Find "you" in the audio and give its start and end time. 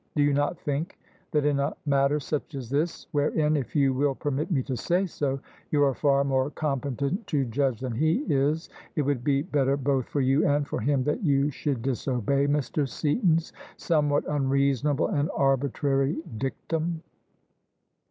0.23-0.33, 3.75-3.93, 5.69-5.83, 10.21-10.43, 11.23-11.51